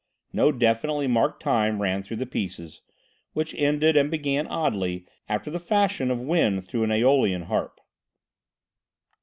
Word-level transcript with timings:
No 0.33 0.51
definitely 0.51 1.05
marked 1.05 1.43
time 1.43 1.79
ran 1.79 2.01
through 2.01 2.17
the 2.17 2.25
pieces, 2.25 2.81
which 3.33 3.53
ended 3.53 3.95
and 3.95 4.09
began 4.09 4.47
oddly 4.47 5.05
after 5.29 5.51
the 5.51 5.59
fashion 5.59 6.09
of 6.09 6.19
wind 6.19 6.65
through 6.67 6.85
an 6.85 6.91
Aeolian 6.91 7.43
harp. 7.43 7.79